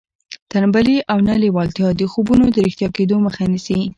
تنبلي 0.53 0.95
او 1.11 1.17
نه 1.27 1.35
لېوالتیا 1.41 1.87
د 1.95 2.01
خوبونو 2.11 2.45
د 2.51 2.57
رښتیا 2.67 2.89
کېدو 2.97 3.15
مخه 3.25 3.43
نیسي 3.51 3.79